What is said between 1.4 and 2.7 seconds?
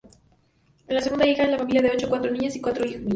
en una familia de ocho, cuatro chicas y